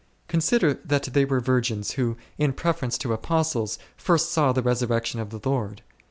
Consider 0.27 0.73
that 0.83 1.03
they 1.13 1.25
were 1.25 1.39
virgins 1.39 1.91
who, 1.91 2.17
in 2.39 2.53
preference 2.53 2.97
to 2.97 3.13
Apostles, 3.13 3.77
first 3.95 4.31
saw 4.31 4.51
the 4.51 4.63
resurrection 4.63 5.19
of 5.19 5.29
the 5.29 5.39
Lord. 5.47 5.83